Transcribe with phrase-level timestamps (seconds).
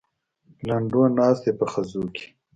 [0.67, 2.25] لنډو ناست دی په خزو کې.